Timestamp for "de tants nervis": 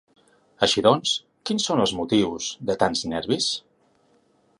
2.71-3.51